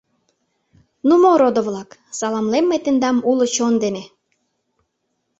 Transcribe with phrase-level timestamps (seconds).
[1.07, 4.03] Ну мо, родо-влак, саламлем мый тендам уло чон дене!